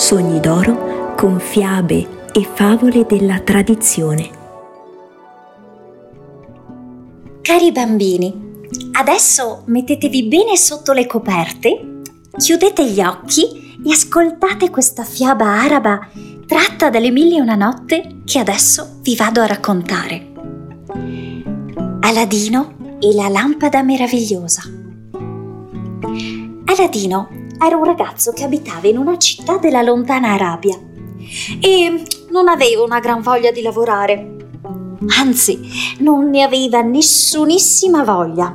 Sogni 0.00 0.40
d'oro 0.40 1.14
con 1.14 1.38
fiabe 1.38 2.30
e 2.32 2.48
favole 2.54 3.04
della 3.04 3.38
tradizione. 3.40 4.30
Cari 7.42 7.70
bambini, 7.70 8.62
adesso 8.92 9.62
mettetevi 9.66 10.24
bene 10.24 10.56
sotto 10.56 10.94
le 10.94 11.06
coperte, 11.06 12.00
chiudete 12.34 12.90
gli 12.90 13.02
occhi 13.02 13.76
e 13.84 13.92
ascoltate 13.92 14.70
questa 14.70 15.04
fiaba 15.04 15.44
araba 15.44 16.08
tratta 16.46 16.88
dalle 16.88 17.10
mille 17.10 17.36
e 17.36 17.42
una 17.42 17.56
notte 17.56 18.22
che 18.24 18.38
adesso 18.38 19.00
vi 19.02 19.14
vado 19.14 19.42
a 19.42 19.46
raccontare. 19.46 20.32
Aladino 22.00 22.96
e 23.00 23.12
la 23.14 23.28
lampada 23.28 23.82
meravigliosa. 23.82 24.62
Aladino 26.64 27.39
era 27.62 27.76
un 27.76 27.84
ragazzo 27.84 28.32
che 28.32 28.44
abitava 28.44 28.88
in 28.88 28.96
una 28.96 29.18
città 29.18 29.58
della 29.58 29.82
lontana 29.82 30.32
Arabia 30.32 30.78
e 31.60 32.02
non 32.30 32.48
aveva 32.48 32.82
una 32.82 33.00
gran 33.00 33.20
voglia 33.20 33.50
di 33.50 33.62
lavorare. 33.62 34.36
Anzi, 35.18 35.60
non 35.98 36.30
ne 36.30 36.42
aveva 36.42 36.80
nessunissima 36.80 38.02
voglia. 38.04 38.54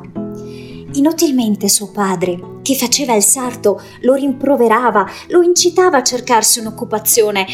Inutilmente 0.94 1.70
suo 1.70 1.92
padre, 1.92 2.60
che 2.62 2.76
faceva 2.76 3.14
il 3.14 3.24
sarto, 3.24 3.82
lo 4.02 4.14
rimproverava, 4.14 5.08
lo 5.28 5.42
incitava 5.42 5.98
a 5.98 6.04
cercarsi 6.04 6.60
un'occupazione. 6.60 7.46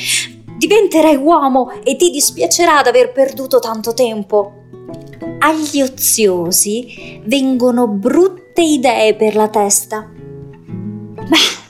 Diventerai 0.58 1.16
uomo 1.16 1.72
e 1.84 1.96
ti 1.96 2.10
dispiacerà 2.12 2.82
d'aver 2.82 3.12
perduto 3.12 3.60
tanto 3.60 3.94
tempo 3.94 4.62
agli 5.44 5.82
oziosi 5.82 7.22
vengono 7.26 7.88
brutte 7.88 8.62
idee 8.62 9.16
per 9.16 9.36
la 9.36 9.48
testa. 9.48 10.21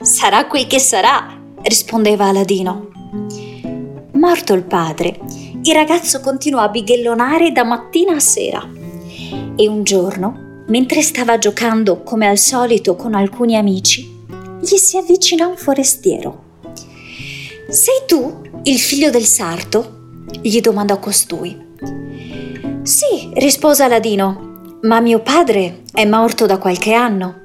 Sarà 0.02 0.48
quel 0.48 0.66
che 0.68 0.80
sarà, 0.80 1.40
rispondeva 1.62 2.26
Aladino. 2.26 2.90
Morto 4.14 4.54
il 4.54 4.64
padre, 4.64 5.20
il 5.64 5.74
ragazzo 5.74 6.22
continuò 6.22 6.62
a 6.62 6.70
bighellonare 6.70 7.52
da 7.52 7.64
mattina 7.64 8.16
a 8.16 8.20
sera. 8.20 8.68
E 9.56 9.68
un 9.68 9.84
giorno, 9.84 10.64
mentre 10.68 11.02
stava 11.02 11.38
giocando 11.38 12.02
come 12.02 12.28
al 12.28 12.38
solito 12.38 12.96
con 12.96 13.14
alcuni 13.14 13.56
amici, 13.56 14.26
gli 14.60 14.76
si 14.78 14.98
avvicinò 14.98 15.50
un 15.50 15.58
forestiero. 15.58 16.44
Sei 17.70 18.02
tu 18.08 18.42
il 18.64 18.80
figlio 18.80 19.10
del 19.10 19.26
sarto? 19.26 20.00
gli 20.42 20.60
domandò 20.62 20.98
costui. 21.00 21.56
Sì, 22.84 23.30
rispose 23.34 23.84
Aladino, 23.84 24.80
ma 24.82 25.00
mio 25.00 25.20
padre 25.20 25.84
è 25.94 26.06
morto 26.06 26.46
da 26.46 26.58
qualche 26.58 26.94
anno. 26.94 27.42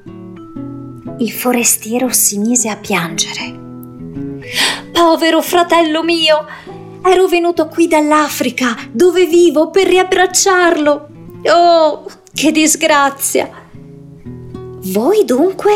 Il 1.18 1.32
forestiero 1.32 2.10
si 2.10 2.38
mise 2.38 2.68
a 2.68 2.76
piangere. 2.76 3.54
Povero 4.92 5.40
fratello 5.40 6.02
mio, 6.02 6.44
ero 7.02 7.26
venuto 7.26 7.68
qui 7.68 7.88
dall'Africa, 7.88 8.76
dove 8.90 9.24
vivo, 9.26 9.70
per 9.70 9.86
riabbracciarlo. 9.86 11.08
Oh, 11.44 12.04
che 12.34 12.52
disgrazia! 12.52 13.50
Voi 14.22 15.24
dunque 15.24 15.72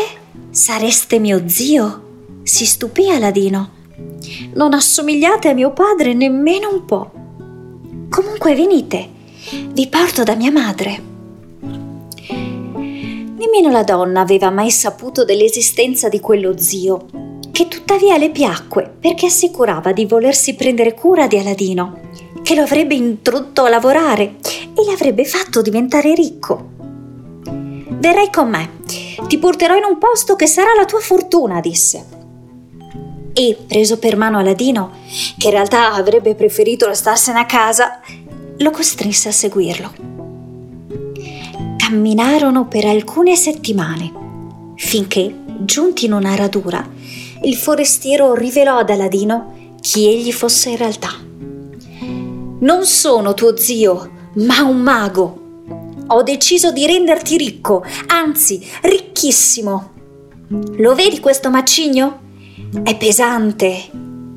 sareste 0.51 1.17
mio 1.19 1.47
zio? 1.47 2.09
si 2.43 2.65
stupì 2.65 3.09
Aladino. 3.09 3.71
Non 4.53 4.73
assomigliate 4.73 5.49
a 5.49 5.53
mio 5.53 5.71
padre 5.71 6.13
nemmeno 6.13 6.71
un 6.71 6.85
po'. 6.85 7.11
Comunque 8.09 8.55
venite, 8.55 9.09
vi 9.73 9.87
porto 9.87 10.23
da 10.23 10.35
mia 10.35 10.51
madre. 10.51 11.10
Nemmeno 13.41 13.71
la 13.71 13.81
donna 13.81 14.21
aveva 14.21 14.51
mai 14.51 14.69
saputo 14.69 15.25
dell'esistenza 15.25 16.09
di 16.09 16.19
quello 16.19 16.59
zio, 16.59 17.07
che 17.51 17.67
tuttavia 17.67 18.15
le 18.17 18.29
piacque 18.29 18.97
perché 18.99 19.25
assicurava 19.25 19.93
di 19.93 20.05
volersi 20.05 20.53
prendere 20.53 20.93
cura 20.93 21.25
di 21.25 21.39
Aladino, 21.39 22.01
che 22.43 22.53
lo 22.53 22.61
avrebbe 22.61 22.93
introdotto 22.93 23.63
a 23.63 23.69
lavorare 23.69 24.35
e 24.75 24.83
gli 24.85 24.91
avrebbe 24.93 25.25
fatto 25.25 25.63
diventare 25.63 26.13
ricco. 26.13 26.69
Verrai 27.45 28.29
con 28.29 28.47
me, 28.47 28.73
ti 29.25 29.39
porterò 29.39 29.75
in 29.75 29.85
un 29.89 29.97
posto 29.97 30.35
che 30.35 30.45
sarà 30.45 30.75
la 30.77 30.85
tua 30.85 30.99
fortuna, 30.99 31.59
disse. 31.61 32.05
E, 33.33 33.57
preso 33.67 33.97
per 33.97 34.17
mano 34.17 34.37
Aladino, 34.37 34.91
che 35.39 35.47
in 35.47 35.53
realtà 35.53 35.93
avrebbe 35.93 36.35
preferito 36.35 36.85
restarsene 36.85 37.39
a 37.39 37.47
casa, 37.47 38.01
lo 38.57 38.69
costrinse 38.69 39.29
a 39.29 39.31
seguirlo. 39.31 40.20
Camminarono 41.91 42.69
per 42.69 42.85
alcune 42.85 43.35
settimane, 43.35 44.13
finché, 44.77 45.43
giunti 45.59 46.05
in 46.05 46.13
una 46.13 46.35
radura, 46.35 46.89
il 47.43 47.53
forestiero 47.57 48.33
rivelò 48.33 48.77
ad 48.77 48.89
Aladino 48.89 49.73
chi 49.81 50.07
egli 50.07 50.31
fosse 50.31 50.69
in 50.69 50.77
realtà. 50.77 51.09
Non 52.61 52.85
sono 52.85 53.33
tuo 53.33 53.57
zio, 53.57 54.09
ma 54.35 54.61
un 54.61 54.79
mago. 54.79 55.63
Ho 56.07 56.23
deciso 56.23 56.71
di 56.71 56.85
renderti 56.85 57.35
ricco, 57.35 57.83
anzi 58.07 58.65
ricchissimo. 58.83 59.89
Lo 60.77 60.95
vedi 60.95 61.19
questo 61.19 61.49
macigno? 61.49 62.19
È 62.83 62.95
pesante, 62.95 63.89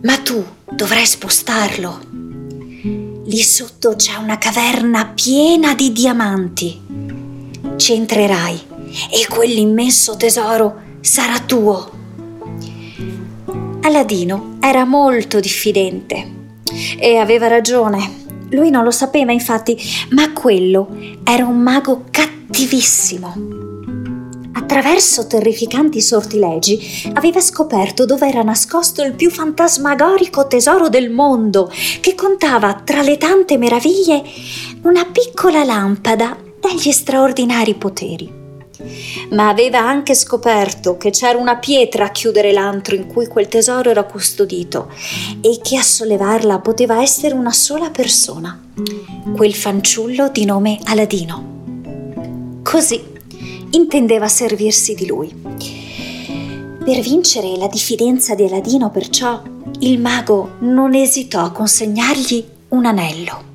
ma 0.03 0.17
tu 0.17 0.45
dovrai 0.69 1.07
spostarlo. 1.07 2.01
Lì 3.27 3.43
sotto 3.43 3.95
c'è 3.95 4.17
una 4.17 4.39
caverna 4.39 5.07
piena 5.15 5.73
di 5.77 5.93
diamanti. 5.93 7.04
Ci 7.77 7.93
entrerai 7.93 8.61
e 9.11 9.27
quell'immenso 9.29 10.17
tesoro 10.17 10.81
sarà 11.01 11.39
tuo. 11.41 11.91
Aladino 13.83 14.57
era 14.61 14.85
molto 14.85 15.41
diffidente 15.41 16.33
e 16.99 17.17
aveva 17.17 17.49
ragione. 17.49 18.23
Lui 18.51 18.71
non 18.71 18.85
lo 18.85 18.91
sapeva 18.91 19.33
infatti, 19.33 19.77
ma 20.11 20.33
quello 20.33 20.89
era 21.25 21.45
un 21.45 21.59
mago 21.59 22.05
cattivissimo 22.11 23.63
attraverso 24.75 25.27
terrificanti 25.27 26.01
sortilegi, 26.01 27.11
aveva 27.15 27.41
scoperto 27.41 28.07
dove 28.07 28.27
era 28.27 28.43
nascosto 28.43 29.03
il 29.03 29.13
più 29.13 29.31
fantasmagorico 29.31 30.47
tesoro 30.47 30.89
del 30.89 31.11
mondo, 31.11 31.71
che 32.01 32.15
contava 32.15 32.75
tra 32.83 33.03
le 33.03 33.19
tante 33.19 33.59
meraviglie 33.59 34.23
una 34.83 35.05
piccola 35.05 35.65
lampada 35.65 36.37
dagli 36.65 36.91
straordinari 36.93 37.75
poteri. 37.75 38.43
Ma 39.31 39.49
aveva 39.49 39.81
anche 39.81 40.15
scoperto 40.15 40.97
che 40.97 41.11
c'era 41.11 41.39
una 41.39 41.57
pietra 41.57 42.07
a 42.07 42.11
chiudere 42.11 42.53
l'antro 42.53 42.95
in 42.95 43.07
cui 43.07 43.27
quel 43.27 43.49
tesoro 43.49 43.91
era 43.91 44.05
custodito 44.05 44.91
e 45.43 45.59
che 45.63 45.77
a 45.77 45.83
sollevarla 45.83 46.61
poteva 46.61 47.03
essere 47.03 47.35
una 47.35 47.53
sola 47.53 47.91
persona, 47.91 48.59
quel 49.37 49.55
fanciullo 49.55 50.31
di 50.31 50.47
nome 50.47 50.79
Aladino. 50.85 52.63
Così 52.63 53.13
intendeva 53.73 54.29
servirsi 54.29 54.95
di 54.95 55.07
lui. 55.07 55.33
Per 56.85 57.01
vincere 57.01 57.57
la 57.57 57.69
diffidenza 57.69 58.35
di 58.35 58.45
Aladino, 58.45 58.91
perciò, 58.91 59.43
il 59.81 60.01
mago 60.01 60.57
non 60.61 60.95
esitò 60.95 61.41
a 61.41 61.51
consegnargli 61.51 62.45
un 62.69 62.87
anello. 62.87 63.53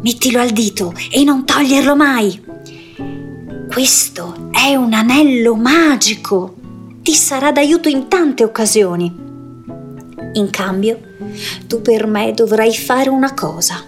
Mettilo 0.00 0.40
al 0.40 0.50
dito 0.50 0.92
e 1.10 1.24
non 1.24 1.44
toglierlo 1.44 1.96
mai. 1.96 2.40
Questo 3.68 4.48
è 4.52 4.74
un 4.76 4.92
anello 4.92 5.56
magico. 5.56 6.54
Ti 7.02 7.12
sarà 7.12 7.50
d'aiuto 7.50 7.88
in 7.88 8.06
tante 8.06 8.44
occasioni. 8.44 9.12
In 10.34 10.48
cambio, 10.50 11.00
tu 11.66 11.82
per 11.82 12.06
me 12.06 12.32
dovrai 12.32 12.74
fare 12.76 13.08
una 13.08 13.34
cosa. 13.34 13.84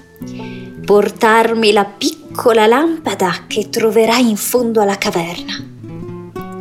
Portarmi 0.84 1.70
la 1.70 1.84
piccola 1.84 2.66
lampada 2.66 3.44
che 3.46 3.68
troverai 3.68 4.28
in 4.28 4.36
fondo 4.36 4.80
alla 4.80 4.98
caverna. 4.98 5.64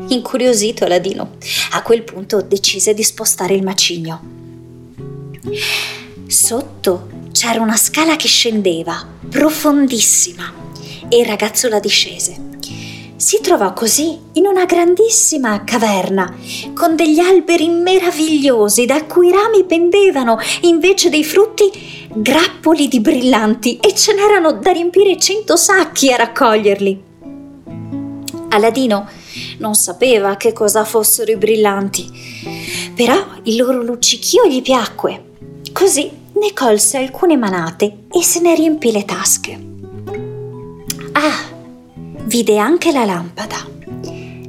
Incuriosito 0.09 0.85
Aladino, 0.85 1.38
a 1.71 1.81
quel 1.81 2.03
punto 2.03 2.41
decise 2.41 2.94
di 2.94 3.03
spostare 3.03 3.56
il 3.56 3.63
macigno. 3.63 4.21
Sotto 6.27 7.09
c'era 7.31 7.61
una 7.61 7.77
scala 7.77 8.15
che 8.15 8.27
scendeva, 8.27 9.07
profondissima, 9.29 10.53
e 11.07 11.19
il 11.19 11.25
ragazzo 11.25 11.67
la 11.67 11.79
discese. 11.79 12.47
Si 13.15 13.39
trovò 13.41 13.73
così 13.73 14.17
in 14.33 14.45
una 14.45 14.65
grandissima 14.65 15.63
caverna, 15.65 16.33
con 16.73 16.95
degli 16.95 17.19
alberi 17.19 17.67
meravigliosi 17.67 18.85
da 18.85 19.03
cui 19.03 19.29
rami 19.31 19.65
pendevano 19.65 20.37
invece 20.61 21.09
dei 21.09 21.25
frutti 21.25 22.07
grappoli 22.13 22.87
di 22.87 23.01
brillanti 23.01 23.77
e 23.77 23.93
ce 23.93 24.13
n'erano 24.13 24.53
da 24.53 24.71
riempire 24.71 25.17
cento 25.17 25.57
sacchi 25.57 26.13
a 26.13 26.15
raccoglierli. 26.15 27.03
Aladino 28.51 29.07
non 29.57 29.75
sapeva 29.75 30.37
che 30.37 30.53
cosa 30.53 30.85
fossero 30.85 31.31
i 31.31 31.35
brillanti, 31.35 32.09
però 32.95 33.21
il 33.43 33.57
loro 33.57 33.83
luccichio 33.83 34.47
gli 34.47 34.61
piacque. 34.61 35.25
Così 35.71 36.09
ne 36.39 36.53
colse 36.53 36.97
alcune 36.97 37.36
manate 37.36 38.06
e 38.12 38.24
se 38.24 38.39
ne 38.39 38.56
riempì 38.56 38.91
le 38.91 39.06
tasche. 39.06 39.59
Ah, 41.12 41.56
vide 42.24 42.57
anche 42.57 42.91
la 42.91 43.06
lampada. 43.06 43.68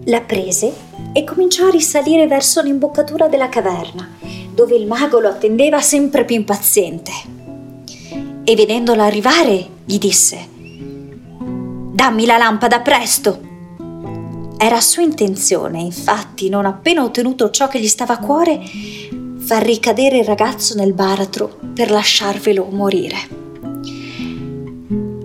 La 0.05 0.21
prese 0.21 0.73
e 1.13 1.25
cominciò 1.25 1.67
a 1.67 1.71
risalire 1.71 2.27
verso 2.27 2.63
l'imboccatura 2.63 3.27
della 3.27 3.49
caverna 3.49 4.19
dove 4.61 4.77
il 4.77 4.87
mago 4.87 5.21
lo 5.21 5.29
attendeva 5.29 5.81
sempre 5.81 6.25
più 6.25 6.37
impaziente. 6.37 7.13
E 8.45 8.55
vedendolo 8.55 9.03
arrivare, 9.03 9.67
gli 9.85 9.99
disse: 9.99 10.49
Dammi 11.93 12.27
la 12.27 12.37
lampada 12.37 12.81
presto! 12.81 13.49
Era 14.59 14.81
sua 14.83 15.03
intenzione, 15.03 15.81
infatti, 15.81 16.51
non 16.51 16.67
appena 16.67 17.03
ottenuto 17.03 17.49
ciò 17.51 17.69
che 17.69 17.81
gli 17.81 17.89
stava 17.89 18.15
a 18.15 18.19
cuore, 18.19 18.61
far 19.41 19.65
ricadere 19.65 20.19
il 20.19 20.25
ragazzo 20.25 20.75
nel 20.75 20.93
baratro 20.93 21.59
per 21.75 21.91
lasciarvelo 21.91 22.69
morire. 22.71 23.39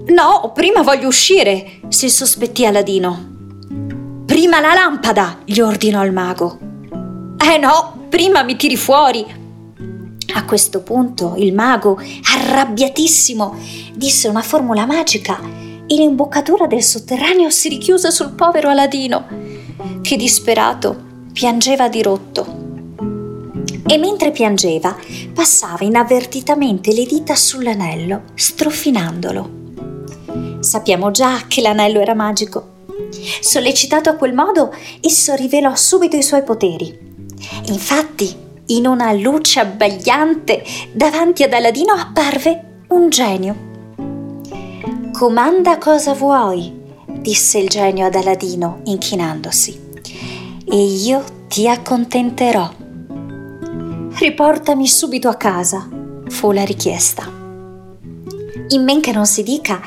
No, 0.07 0.51
prima 0.53 0.81
voglio 0.81 1.07
uscire, 1.07 1.81
si 1.89 2.09
sospettì 2.09 2.65
Aladino. 2.65 3.33
Prima 4.25 4.59
la 4.59 4.73
lampada, 4.73 5.39
gli 5.43 5.59
ordinò 5.59 6.05
il 6.05 6.13
mago. 6.13 6.57
Eh 7.37 7.57
no, 7.57 8.07
prima 8.09 8.43
mi 8.43 8.55
tiri 8.55 8.77
fuori. 8.77 9.25
A 10.33 10.45
questo 10.45 10.81
punto 10.81 11.35
il 11.37 11.53
mago, 11.53 11.99
arrabbiatissimo, 12.33 13.55
disse 13.93 14.27
una 14.27 14.41
formula 14.41 14.85
magica 14.85 15.39
e 15.87 15.95
l'imboccatura 15.95 16.65
del 16.65 16.83
sotterraneo 16.83 17.49
si 17.49 17.69
richiuse 17.69 18.09
sul 18.11 18.31
povero 18.31 18.69
Aladino, 18.69 19.27
che 20.01 20.15
disperato 20.15 20.95
piangeva 21.31 21.89
di 21.89 22.01
rotto. 22.01 22.64
E 23.87 23.97
mentre 23.97 24.31
piangeva, 24.31 24.97
passava 25.33 25.83
inavvertitamente 25.83 26.93
le 26.93 27.05
dita 27.05 27.35
sull'anello, 27.35 28.23
strofinandolo. 28.33 29.63
Sappiamo 30.59 31.11
già 31.11 31.43
che 31.47 31.61
l'anello 31.61 31.99
era 31.99 32.15
magico 32.15 32.73
Sollecitato 33.41 34.09
a 34.09 34.15
quel 34.15 34.33
modo, 34.33 34.73
esso 35.01 35.33
rivelò 35.35 35.75
subito 35.75 36.15
i 36.15 36.23
suoi 36.23 36.43
poteri. 36.43 36.97
Infatti, 37.65 38.35
in 38.67 38.87
una 38.87 39.11
luce 39.13 39.59
abbagliante, 39.59 40.63
davanti 40.91 41.43
ad 41.43 41.53
Aladino 41.53 41.93
apparve 41.93 42.83
un 42.89 43.09
genio. 43.09 43.73
Comanda 45.11 45.77
cosa 45.77 46.13
vuoi, 46.13 46.73
disse 47.19 47.59
il 47.59 47.69
genio 47.69 48.05
ad 48.05 48.15
Aladino, 48.15 48.81
inchinandosi, 48.83 49.79
e 50.65 50.75
io 50.75 51.23
ti 51.47 51.67
accontenterò. 51.67 52.83
Riportami 54.17 54.87
subito 54.87 55.27
a 55.27 55.35
casa, 55.35 55.89
fu 56.29 56.53
la 56.53 56.63
richiesta. 56.63 57.29
In 58.69 58.83
men 58.83 59.01
che 59.01 59.11
non 59.11 59.25
si 59.25 59.43
dica, 59.43 59.81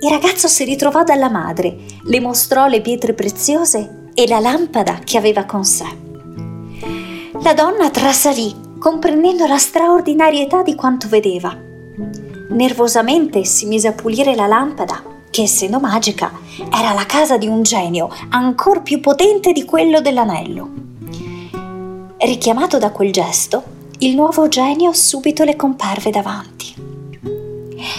il 0.00 0.08
ragazzo 0.08 0.48
si 0.48 0.64
ritrovò 0.64 1.04
dalla 1.04 1.28
madre, 1.28 1.76
le 2.04 2.18
mostrò 2.18 2.66
le 2.66 2.80
pietre 2.80 3.12
preziose 3.12 4.06
e 4.14 4.26
la 4.26 4.40
lampada 4.40 5.00
che 5.04 5.18
aveva 5.18 5.44
con 5.44 5.66
sé. 5.66 5.84
La 7.42 7.52
donna 7.52 7.90
trasalì, 7.90 8.54
comprendendo 8.78 9.46
la 9.46 9.58
straordinarietà 9.58 10.62
di 10.62 10.74
quanto 10.74 11.06
vedeva. 11.06 11.54
Nervosamente 12.48 13.44
si 13.44 13.66
mise 13.66 13.88
a 13.88 13.92
pulire 13.92 14.34
la 14.34 14.46
lampada, 14.46 15.02
che 15.28 15.42
essendo 15.42 15.78
magica 15.78 16.32
era 16.72 16.94
la 16.94 17.04
casa 17.04 17.36
di 17.36 17.46
un 17.46 17.62
genio 17.62 18.08
ancor 18.30 18.80
più 18.80 19.00
potente 19.00 19.52
di 19.52 19.66
quello 19.66 20.00
dell'anello. 20.00 20.87
Richiamato 22.20 22.78
da 22.78 22.90
quel 22.90 23.12
gesto, 23.12 23.62
il 23.98 24.16
nuovo 24.16 24.48
genio 24.48 24.92
subito 24.92 25.44
le 25.44 25.54
comparve 25.54 26.10
davanti. 26.10 26.74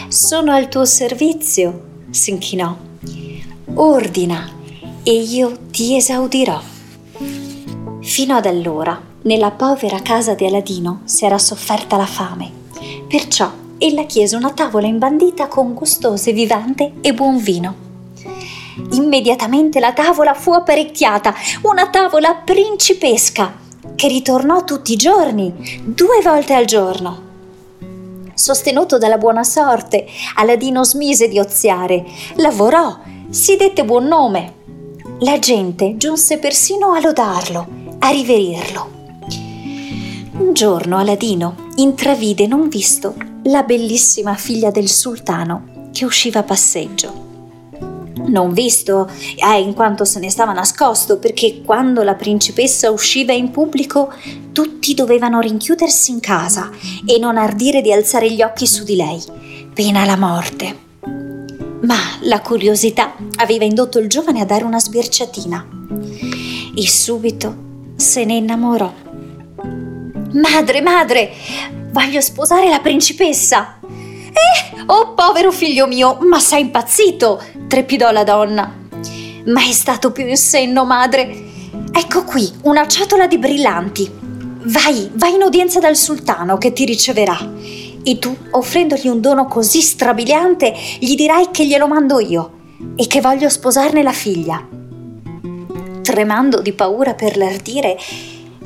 Sono 0.10 0.52
al 0.52 0.68
tuo 0.68 0.84
servizio, 0.84 1.84
si 2.10 2.32
inchinò. 2.32 2.76
Ordina 3.76 4.52
e 5.04 5.14
io 5.14 5.58
ti 5.72 5.96
esaudirò. 5.96 6.60
Fino 8.02 8.36
ad 8.36 8.46
allora, 8.46 9.02
nella 9.22 9.52
povera 9.52 10.02
casa 10.02 10.34
di 10.34 10.46
Aladino 10.46 11.02
si 11.06 11.24
era 11.24 11.38
sofferta 11.38 11.96
la 11.96 12.06
fame. 12.06 12.52
Perciò 13.08 13.50
ella 13.78 14.04
chiese 14.04 14.36
una 14.36 14.52
tavola 14.52 14.88
imbandita 14.88 15.48
con 15.48 15.74
gustose 15.74 16.34
vivande 16.34 16.96
e 17.00 17.14
buon 17.14 17.38
vino. 17.38 17.74
Immediatamente 18.92 19.80
la 19.80 19.94
tavola 19.94 20.34
fu 20.34 20.52
apparecchiata, 20.52 21.34
una 21.62 21.88
tavola 21.90 22.36
principesca, 22.36 23.68
che 23.96 24.08
ritornò 24.08 24.64
tutti 24.64 24.94
i 24.94 24.96
giorni, 24.96 25.82
due 25.84 26.22
volte 26.24 26.54
al 26.54 26.66
giorno. 26.66 27.28
Sostenuto 28.34 28.98
dalla 28.98 29.18
buona 29.18 29.44
sorte, 29.44 30.06
Aladino 30.36 30.84
smise 30.84 31.28
di 31.28 31.40
oziare, 31.40 32.06
lavorò, 32.36 32.98
si 33.30 33.56
dette 33.58 33.84
buon 33.84 34.06
nome. 34.06 34.54
La 35.20 35.38
gente 35.40 35.98
giunse 35.98 36.38
persino 36.40 36.94
a 36.94 37.02
lodarlo, 37.02 37.68
a 38.00 38.10
riverirlo. 38.10 38.90
Un 40.38 40.54
giorno 40.54 40.98
Aladino 40.98 41.68
intravide 41.76 42.48
non 42.48 42.70
visto 42.70 43.16
la 43.44 43.64
bellissima 43.64 44.36
figlia 44.36 44.72
del 44.72 44.88
sultano 44.88 45.90
che 45.92 46.06
usciva 46.06 46.40
a 46.40 46.44
passeggio 46.44 47.29
non 48.28 48.54
visto, 48.54 49.10
eh, 49.36 49.60
in 49.60 49.74
quanto 49.74 50.06
se 50.06 50.20
ne 50.20 50.30
stava 50.30 50.54
nascosto, 50.54 51.18
perché 51.20 51.62
quando 51.64 52.04
la 52.04 52.16
principessa 52.16 52.92
usciva 52.92 53.34
in 53.34 53.52
pubblico 53.52 54.14
tutti 54.52 54.94
dovevano 54.94 55.40
rinchiudersi 55.40 56.12
in 56.12 56.20
casa 56.20 56.70
e 57.06 57.18
non 57.20 57.38
ardire 57.38 57.82
di 57.82 57.92
alzare 57.94 58.32
gli 58.32 58.42
occhi 58.42 58.68
su 58.68 58.84
di 58.84 58.96
lei, 58.96 59.22
pena 59.74 60.06
la 60.06 60.18
morte. 60.18 60.88
Ma 61.82 61.98
la 62.22 62.42
curiosità 62.42 63.16
aveva 63.38 63.64
indotto 63.64 64.00
il 64.00 64.10
giovane 64.10 64.42
a 64.42 64.46
dare 64.46 64.66
una 64.66 64.80
sbirciatina 64.80 65.66
e 66.76 66.88
subito 66.88 67.68
se 67.96 68.26
ne 68.26 68.36
innamorò. 68.36 68.94
Madre, 70.34 70.82
madre, 70.82 71.34
voglio 71.92 72.22
sposare 72.22 72.70
la 72.70 72.80
principessa. 72.80 73.79
Eh, 74.40 74.84
oh 74.86 75.14
povero 75.14 75.52
figlio 75.52 75.86
mio, 75.86 76.18
ma 76.22 76.40
sei 76.40 76.62
impazzito! 76.62 77.44
trepidò 77.68 78.12
la 78.12 78.24
donna. 78.24 78.74
Ma 79.46 79.62
è 79.62 79.72
stato 79.72 80.12
più 80.12 80.26
in 80.26 80.38
senno, 80.38 80.86
madre. 80.86 81.48
Ecco 81.92 82.24
qui 82.24 82.52
una 82.64 82.88
ciotola 82.88 83.28
di 83.28 83.38
brillanti. 83.38 84.10
Vai, 84.64 85.10
vai 85.14 85.36
in 85.36 85.42
udienza 85.42 85.80
dal 85.80 85.96
sultano 85.96 86.58
che 86.58 86.74
ti 86.74 86.86
riceverà. 86.86 87.38
E 88.04 88.18
tu, 88.18 88.36
offrendogli 88.52 89.08
un 89.08 89.20
dono 89.20 89.46
così 89.46 89.82
strabiliante, 89.82 90.74
gli 91.00 91.16
dirai 91.16 91.50
che 91.52 91.66
glielo 91.66 91.88
mando 91.88 92.20
io 92.20 92.52
e 92.96 93.08
che 93.08 93.22
voglio 93.22 93.50
sposarne 93.50 94.04
la 94.04 94.14
figlia. 94.14 94.66
Tremando 96.02 96.62
di 96.62 96.74
paura 96.74 97.14
per 97.14 97.38
l'ardire, 97.38 97.98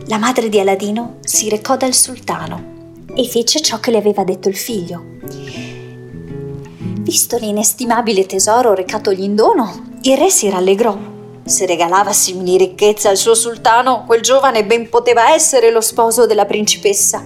la 0.07 0.17
madre 0.17 0.49
di 0.49 0.59
Aladino 0.59 1.17
si 1.21 1.49
recò 1.49 1.75
dal 1.77 1.93
sultano 1.93 2.72
e 3.15 3.27
fece 3.27 3.61
ciò 3.61 3.79
che 3.79 3.91
le 3.91 3.97
aveva 3.97 4.23
detto 4.23 4.49
il 4.49 4.55
figlio. 4.55 5.03
Visto 7.03 7.37
l'inestimabile 7.37 8.25
tesoro 8.25 8.73
recatogli 8.73 9.23
in 9.23 9.35
dono, 9.35 9.91
il 10.01 10.17
re 10.17 10.29
si 10.29 10.49
rallegrò. 10.49 10.97
Se 11.43 11.65
regalava 11.65 12.13
simili 12.13 12.57
ricchezze 12.57 13.09
al 13.09 13.17
suo 13.17 13.35
sultano, 13.35 14.03
quel 14.05 14.21
giovane 14.21 14.65
ben 14.65 14.87
poteva 14.89 15.33
essere 15.33 15.71
lo 15.71 15.81
sposo 15.81 16.25
della 16.25 16.45
principessa. 16.45 17.23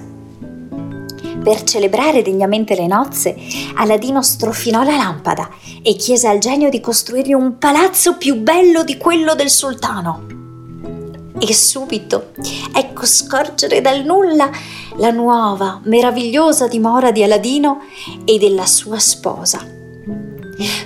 Per 1.43 1.63
celebrare 1.63 2.23
degnamente 2.23 2.75
le 2.75 2.87
nozze, 2.87 3.35
Aladino 3.75 4.21
strofinò 4.21 4.83
la 4.83 4.97
lampada 4.97 5.49
e 5.81 5.95
chiese 5.95 6.27
al 6.27 6.39
genio 6.39 6.69
di 6.69 6.81
costruirgli 6.81 7.33
un 7.33 7.57
palazzo 7.57 8.17
più 8.17 8.35
bello 8.35 8.83
di 8.83 8.97
quello 8.97 9.35
del 9.35 9.49
sultano. 9.49 10.36
E 11.39 11.53
subito 11.53 12.31
ecco 12.73 13.05
scorgere 13.05 13.81
dal 13.81 14.03
nulla 14.03 14.49
la 14.97 15.11
nuova, 15.11 15.79
meravigliosa 15.83 16.67
dimora 16.67 17.11
di 17.11 17.23
Aladino 17.23 17.81
e 18.25 18.37
della 18.37 18.65
sua 18.65 18.99
sposa. 18.99 19.65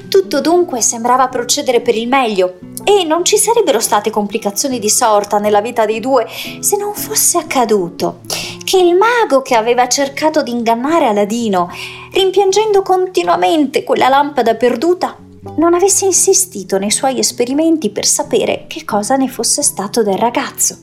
Tutto 0.10 0.42
dunque 0.42 0.82
sembrava 0.82 1.30
procedere 1.30 1.80
per 1.80 1.96
il 1.96 2.08
meglio 2.08 2.60
e 2.84 3.06
non 3.06 3.24
ci 3.24 3.38
sarebbero 3.38 3.80
state 3.80 4.10
complicazioni 4.10 4.80
di 4.80 4.90
sorta 4.90 5.38
nella 5.38 5.62
vita 5.62 5.86
dei 5.86 6.00
due 6.00 6.28
se 6.60 6.76
non 6.76 6.94
fosse 6.94 7.38
accaduto 7.38 8.20
che 8.64 8.78
il 8.78 8.96
mago 8.96 9.42
che 9.42 9.56
aveva 9.56 9.88
cercato 9.88 10.42
di 10.44 10.52
ingannare 10.52 11.08
Aladino, 11.08 11.70
rimpiangendo 12.14 12.82
continuamente 12.82 13.84
quella 13.84 14.08
lampada 14.08 14.56
perduta, 14.56 15.18
non 15.58 15.74
avesse 15.74 16.06
insistito 16.06 16.78
nei 16.78 16.92
suoi 16.92 17.20
esperimenti 17.20 17.90
per 17.90 18.06
sapere 18.06 18.66
che 18.68 18.86
cosa 18.86 19.16
ne 19.16 19.28
fosse 19.28 19.64
stato 19.64 20.04
del 20.04 20.18
ragazzo 20.18 20.78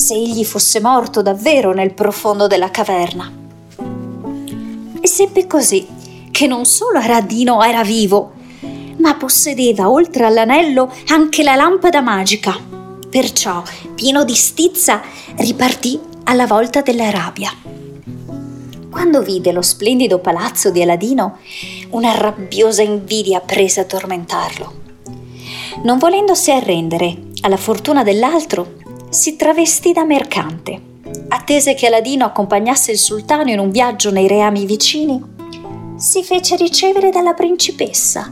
se 0.00 0.14
egli 0.14 0.44
fosse 0.44 0.80
morto 0.80 1.20
davvero 1.22 1.72
nel 1.72 1.92
profondo 1.92 2.46
della 2.46 2.70
caverna. 2.70 3.30
E 5.00 5.06
seppe 5.06 5.46
così 5.46 5.86
che 6.30 6.46
non 6.46 6.64
solo 6.64 6.98
Aradino 6.98 7.62
era 7.62 7.82
vivo, 7.82 8.32
ma 8.96 9.14
possedeva 9.14 9.90
oltre 9.90 10.24
all'anello 10.24 10.90
anche 11.08 11.42
la 11.42 11.54
lampada 11.54 12.00
magica. 12.00 12.56
Perciò, 13.10 13.62
pieno 13.94 14.24
di 14.24 14.34
stizza, 14.34 15.02
ripartì 15.36 15.98
alla 16.24 16.46
volta 16.46 16.80
dell'Arabia. 16.80 17.50
Quando 18.90 19.22
vide 19.22 19.52
lo 19.52 19.62
splendido 19.62 20.18
palazzo 20.18 20.70
di 20.70 20.82
Aladino, 20.82 21.38
una 21.90 22.14
rabbiosa 22.16 22.82
invidia 22.82 23.40
prese 23.40 23.80
a 23.80 23.84
tormentarlo. 23.84 24.78
Non 25.82 25.98
volendosi 25.98 26.50
arrendere 26.50 27.28
alla 27.42 27.56
fortuna 27.56 28.02
dell'altro, 28.02 28.74
si 29.10 29.36
travestì 29.36 29.92
da 29.92 30.04
mercante 30.04 30.88
attese 31.32 31.74
che 31.74 31.86
Aladino 31.86 32.24
accompagnasse 32.24 32.92
il 32.92 32.98
sultano 32.98 33.50
in 33.50 33.58
un 33.58 33.70
viaggio 33.70 34.10
nei 34.10 34.26
reami 34.26 34.66
vicini, 34.66 35.22
si 35.96 36.22
fece 36.22 36.56
ricevere 36.56 37.10
dalla 37.10 37.34
principessa 37.34 38.30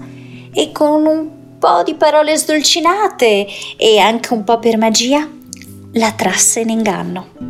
e 0.52 0.72
con 0.72 1.06
un 1.06 1.28
po' 1.58 1.82
di 1.84 1.94
parole 1.94 2.36
sdolcinate 2.36 3.46
e 3.76 3.98
anche 3.98 4.32
un 4.32 4.44
po' 4.44 4.58
per 4.58 4.78
magia 4.78 5.28
la 5.92 6.12
trasse 6.12 6.60
in 6.60 6.70
inganno. 6.70 7.47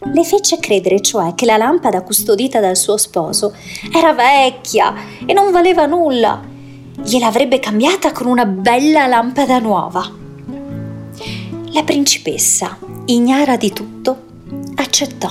Le 0.00 0.24
fece 0.24 0.58
credere 0.58 1.00
cioè 1.00 1.34
che 1.34 1.44
la 1.44 1.56
lampada 1.56 2.02
custodita 2.02 2.60
dal 2.60 2.76
suo 2.76 2.96
sposo 2.96 3.54
era 3.92 4.12
vecchia 4.12 4.94
e 5.26 5.32
non 5.32 5.50
valeva 5.50 5.86
nulla. 5.86 6.40
Gliel'avrebbe 7.00 7.58
cambiata 7.58 8.12
con 8.12 8.26
una 8.26 8.46
bella 8.46 9.06
lampada 9.06 9.58
nuova. 9.58 10.10
La 11.72 11.82
principessa, 11.82 12.78
ignara 13.06 13.56
di 13.56 13.72
tutto, 13.72 14.22
accettò. 14.76 15.30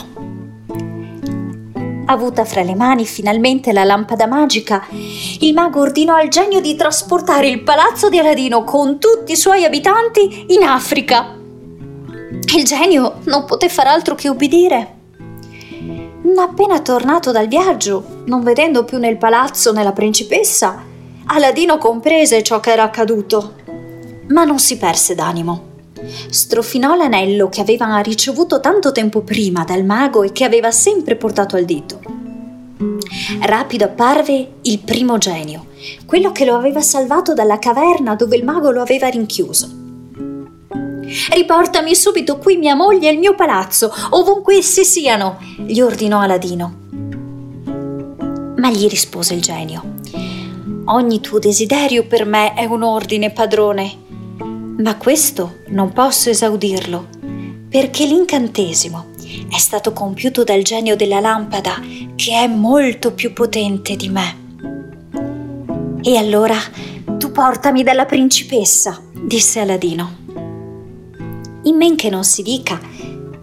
Avuta 2.10 2.46
fra 2.46 2.64
le 2.64 2.76
mani 2.76 3.06
finalmente 3.06 3.74
la 3.74 3.84
lampada 3.84 4.28
magica, 4.28 4.86
il 5.40 5.54
mago 5.54 5.82
ordinò 5.82 6.16
al 6.16 6.30
genio 6.30 6.62
di 6.62 6.76
trasportare 6.76 7.50
il 7.50 7.64
palazzo 7.64 8.08
di 8.08 8.18
Aladino 8.18 8.64
con 8.64 8.98
tutti 9.00 9.34
i 9.34 9.38
suoi 9.38 9.66
abitanti 9.66 10.46
in 10.50 10.64
Africa. 10.64 11.37
Il 12.56 12.64
genio 12.64 13.20
non 13.26 13.46
poté 13.46 13.68
far 13.68 13.88
altro 13.88 14.16
che 14.16 14.30
ubbidire. 14.30 14.96
Appena 16.38 16.80
tornato 16.80 17.32
dal 17.32 17.48
viaggio, 17.48 18.22
non 18.26 18.42
vedendo 18.42 18.84
più 18.86 19.00
nel 19.00 19.18
palazzo 19.18 19.74
né 19.74 19.84
la 19.84 19.92
principessa, 19.92 20.82
Aladino 21.26 21.78
comprese 21.78 22.44
ciò 22.44 22.60
che 22.60 22.72
era 22.72 22.84
accaduto, 22.84 23.56
ma 24.30 24.46
non 24.46 24.60
si 24.60 24.78
perse 24.78 25.14
d'animo. 25.14 25.76
Strofinò 26.30 26.96
l'anello 26.96 27.50
che 27.50 27.60
aveva 27.60 27.98
ricevuto 28.00 28.60
tanto 28.60 28.92
tempo 28.92 29.22
prima 29.22 29.64
dal 29.64 29.84
mago 29.84 30.24
e 30.24 30.32
che 30.32 30.46
aveva 30.46 30.72
sempre 30.72 31.16
portato 31.16 31.58
al 31.58 31.66
dito. 31.66 32.00
Rapido 33.42 33.86
apparve 33.86 34.54
il 34.62 34.80
primo 34.80 35.18
genio, 35.18 35.68
quello 36.06 36.32
che 36.32 36.46
lo 36.46 36.56
aveva 36.56 36.82
salvato 36.82 37.34
dalla 37.34 37.60
caverna 37.60 38.16
dove 38.16 38.38
il 38.38 38.46
mago 38.46 38.72
lo 38.72 38.82
aveva 38.82 39.08
rinchiuso. 39.08 39.77
Riportami 41.30 41.96
subito 41.96 42.38
qui 42.38 42.58
mia 42.58 42.76
moglie 42.76 43.10
e 43.10 43.14
il 43.14 43.20
mio 43.20 43.34
palazzo, 43.34 43.92
ovunque 44.10 44.56
essi 44.58 44.84
siano, 44.84 45.38
gli 45.66 45.80
ordinò 45.80 46.20
Aladino. 46.20 46.76
Ma 48.58 48.70
gli 48.72 48.88
rispose 48.88 49.34
il 49.34 49.42
genio. 49.42 49.96
Ogni 50.86 51.22
tuo 51.22 51.40
desiderio 51.40 52.06
per 52.06 52.26
me 52.26 52.54
è 52.54 52.66
un 52.66 52.84
ordine, 52.84 53.32
padrone. 53.32 54.06
Ma 54.78 54.96
questo 54.98 55.60
non 55.68 55.94
posso 55.94 56.30
esaudirlo, 56.30 57.08
perché 57.70 58.06
l'incantesimo 58.06 59.08
è 59.50 59.58
stato 59.58 59.94
compiuto 59.94 60.44
dal 60.44 60.62
genio 60.62 60.96
della 60.96 61.20
lampada, 61.20 61.82
che 62.16 62.34
è 62.34 62.48
molto 62.48 63.14
più 63.14 63.34
potente 63.34 63.96
di 63.96 64.10
me. 64.10 64.46
E 66.02 66.18
allora 66.18 66.58
tu 67.18 67.32
portami 67.32 67.84
dalla 67.84 68.06
principessa, 68.06 69.02
disse 69.14 69.60
Aladino. 69.60 70.26
In 71.68 71.76
men 71.76 71.98
che 71.98 72.10
non 72.10 72.24
si 72.24 72.44
dica, 72.44 72.80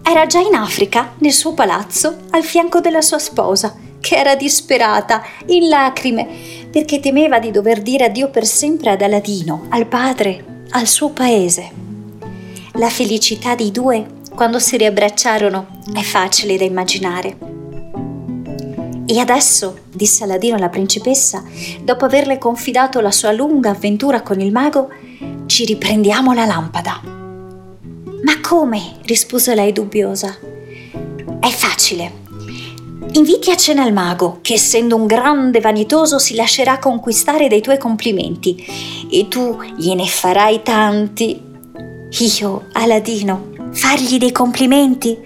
era 0.01 0.25
già 0.25 0.39
in 0.39 0.55
Africa, 0.55 1.13
nel 1.19 1.31
suo 1.31 1.53
palazzo, 1.53 2.21
al 2.31 2.41
fianco 2.41 2.79
della 2.79 3.01
sua 3.01 3.19
sposa, 3.19 3.75
che 3.99 4.15
era 4.15 4.35
disperata, 4.35 5.23
in 5.47 5.67
lacrime, 5.67 6.27
perché 6.71 6.99
temeva 6.99 7.37
di 7.37 7.51
dover 7.51 7.83
dire 7.83 8.05
addio 8.05 8.31
per 8.31 8.47
sempre 8.47 8.89
ad 8.89 9.03
Aladino, 9.03 9.67
al 9.69 9.85
padre 9.85 10.63
al 10.71 10.87
suo 10.87 11.09
paese. 11.09 11.71
La 12.73 12.89
felicità 12.89 13.53
dei 13.53 13.69
due 13.69 14.05
quando 14.33 14.57
si 14.57 14.75
riabbracciarono 14.75 15.81
è 15.93 16.01
facile 16.01 16.57
da 16.57 16.63
immaginare. 16.63 17.37
E 19.05 19.19
adesso, 19.19 19.81
disse 19.93 20.23
Aladino 20.23 20.55
alla 20.55 20.69
principessa, 20.69 21.43
dopo 21.83 22.05
averle 22.05 22.39
confidato 22.39 23.01
la 23.01 23.11
sua 23.11 23.31
lunga 23.31 23.69
avventura 23.69 24.23
con 24.23 24.41
il 24.41 24.51
mago, 24.51 24.89
ci 25.45 25.63
riprendiamo 25.65 26.33
la 26.33 26.45
lampada. 26.45 27.14
Ma 28.25 28.39
come? 28.41 28.97
rispose 29.03 29.53
lei 29.53 29.71
dubbiosa. 29.71 30.35
È 31.39 31.49
facile. 31.49 32.23
Inviti 33.11 33.51
a 33.51 33.55
cena 33.55 33.85
il 33.85 33.93
mago, 33.93 34.39
che 34.41 34.55
essendo 34.55 34.95
un 34.95 35.05
grande 35.05 35.59
vanitoso 35.59 36.17
si 36.17 36.33
lascerà 36.33 36.79
conquistare 36.79 37.47
dai 37.47 37.61
tuoi 37.61 37.77
complimenti, 37.77 38.65
e 39.11 39.27
tu 39.27 39.61
gliene 39.77 40.07
farai 40.07 40.63
tanti. 40.63 41.39
Io, 42.39 42.65
Aladino, 42.73 43.51
fargli 43.71 44.17
dei 44.17 44.31
complimenti? 44.31 45.17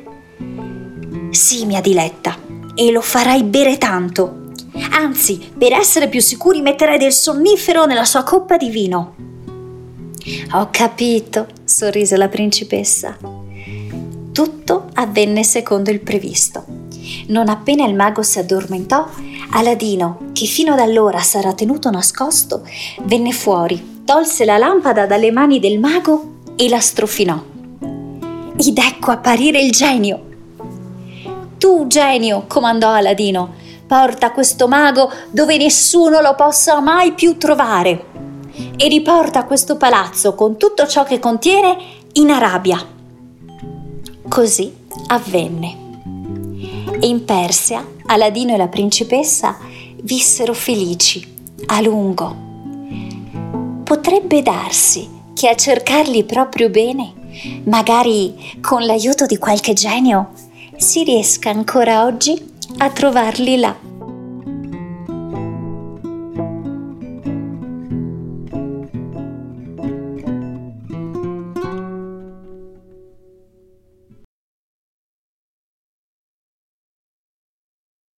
Sì, 1.29 1.65
mia 1.65 1.79
diletta, 1.79 2.37
e 2.75 2.91
lo 2.91 3.01
farai 3.01 3.43
bere 3.43 3.77
tanto. 3.77 4.51
Anzi, 4.91 5.51
per 5.57 5.71
essere 5.71 6.09
più 6.09 6.19
sicuri 6.19 6.61
metterai 6.61 6.97
del 6.97 7.13
sonnifero 7.13 7.85
nella 7.85 8.05
sua 8.05 8.23
coppa 8.23 8.57
di 8.57 8.69
vino. 8.69 9.15
Ho 10.53 10.69
capito, 10.71 11.48
sorrise 11.63 12.17
la 12.17 12.27
principessa. 12.27 13.17
Tutto 14.31 14.89
avvenne 14.93 15.43
secondo 15.43 15.89
il 15.89 16.01
previsto. 16.01 16.65
Non 17.27 17.50
appena 17.50 17.86
il 17.86 17.95
mago 17.95 18.21
si 18.21 18.39
addormentò, 18.39 19.07
Aladino, 19.51 20.29
che 20.33 20.45
fino 20.45 20.74
ad 20.74 20.79
allora 20.79 21.19
s'era 21.19 21.53
tenuto 21.53 21.89
nascosto, 21.89 22.67
venne 23.03 23.31
fuori, 23.31 24.01
tolse 24.05 24.45
la 24.45 24.57
lampada 24.57 25.05
dalle 25.05 25.31
mani 25.31 25.59
del 25.59 25.79
mago 25.79 26.41
e 26.55 26.69
la 26.69 26.79
strofinò. 26.79 27.41
Ed 28.57 28.77
ecco 28.77 29.12
apparire 29.12 29.59
il 29.59 29.71
genio. 29.71 30.27
Tu, 31.57 31.88
genio, 31.88 32.45
comandò 32.48 32.91
Aladino, 32.91 33.53
porta 33.88 34.31
questo 34.31 34.67
mago 34.67 35.12
dove 35.31 35.57
nessuno 35.57 36.21
lo 36.21 36.36
possa 36.36 36.79
mai 36.79 37.13
più 37.13 37.38
trovare 37.38 38.28
e 38.75 38.87
riporta 38.87 39.45
questo 39.45 39.77
palazzo 39.77 40.35
con 40.35 40.57
tutto 40.57 40.87
ciò 40.87 41.03
che 41.03 41.19
contiene 41.19 41.77
in 42.13 42.29
Arabia. 42.29 42.85
Così 44.27 44.73
avvenne 45.07 45.87
e 46.99 47.07
in 47.07 47.23
Persia 47.25 47.85
Aladino 48.05 48.53
e 48.53 48.57
la 48.57 48.67
principessa 48.67 49.57
vissero 50.01 50.53
felici 50.53 51.35
a 51.67 51.81
lungo. 51.81 52.35
Potrebbe 53.83 54.41
darsi 54.41 55.07
che 55.33 55.47
a 55.47 55.55
cercarli 55.55 56.23
proprio 56.23 56.69
bene, 56.69 57.13
magari 57.65 58.57
con 58.61 58.85
l'aiuto 58.85 59.25
di 59.25 59.37
qualche 59.37 59.73
genio, 59.73 60.31
si 60.75 61.03
riesca 61.03 61.49
ancora 61.49 62.05
oggi 62.05 62.53
a 62.77 62.89
trovarli 62.89 63.57
là. 63.57 63.75